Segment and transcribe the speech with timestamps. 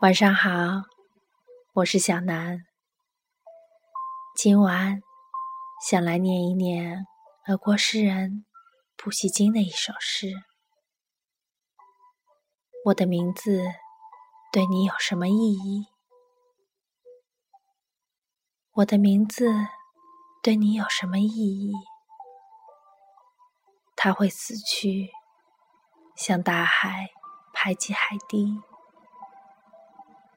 [0.00, 0.50] 晚上好，
[1.74, 2.64] 我是小南。
[4.34, 5.02] 今晚
[5.86, 7.06] 想来念一念
[7.46, 8.46] 俄国诗人
[8.96, 10.32] 普希金的一首诗。
[12.86, 13.62] 我的名字
[14.50, 15.86] 对你有什么意义？
[18.76, 19.52] 我的名字
[20.42, 21.74] 对你有什么意义？
[23.94, 25.10] 它会死去，
[26.16, 27.10] 像大海
[27.52, 28.62] 排挤海堤。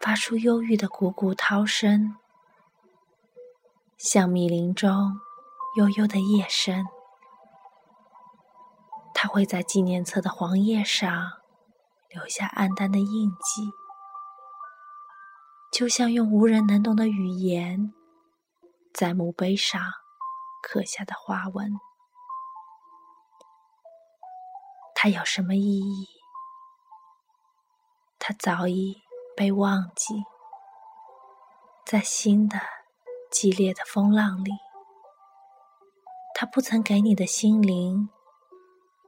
[0.03, 2.17] 发出忧郁的汩汩涛声，
[3.97, 5.17] 像密林中
[5.77, 6.85] 悠悠的夜声。
[9.13, 11.31] 它会在纪念册的黄页上
[12.09, 13.71] 留下暗淡的印记，
[15.71, 17.93] 就像用无人能懂的语言
[18.93, 19.79] 在墓碑上
[20.61, 21.79] 刻下的花纹。
[24.93, 26.09] 它有什么意义？
[28.19, 29.01] 它早已。
[29.35, 30.23] 被忘记，
[31.85, 32.59] 在新的
[33.31, 34.51] 激烈的风浪里，
[36.35, 38.09] 它不曾给你的心灵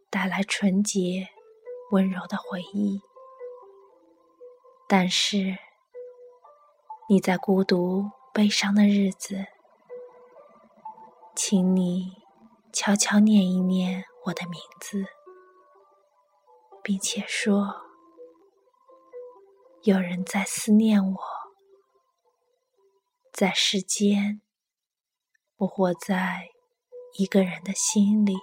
[0.10, 1.30] 带来纯洁
[1.92, 3.00] 温柔的回忆。
[4.88, 5.58] 但是，
[7.08, 9.46] 你在孤独悲伤的日子，
[11.36, 12.14] 请你
[12.74, 15.06] 悄悄念一念我的名字，
[16.82, 17.86] 并且说。
[19.86, 21.20] 有人在思念我，
[23.32, 24.42] 在世间，
[25.58, 26.50] 我活在
[27.20, 28.34] 一个人的心里。